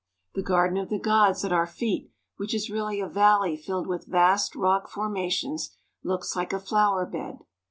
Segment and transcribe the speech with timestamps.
[0.33, 4.07] The Garden of the Gods at our feet, which is really a valley filled with
[4.07, 7.37] vast rock formations, looks like a flower bed.